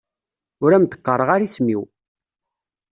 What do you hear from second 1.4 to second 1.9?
isem-iw.